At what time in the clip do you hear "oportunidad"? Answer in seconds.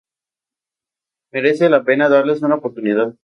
2.55-3.13